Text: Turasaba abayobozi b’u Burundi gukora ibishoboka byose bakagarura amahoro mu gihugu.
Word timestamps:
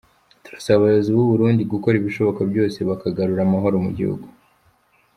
Turasaba 0.43 0.77
abayobozi 0.79 1.09
b’u 1.15 1.27
Burundi 1.31 1.61
gukora 1.73 1.95
ibishoboka 1.97 2.41
byose 2.51 2.77
bakagarura 2.89 3.41
amahoro 3.43 3.75
mu 3.85 3.91
gihugu. 3.97 4.25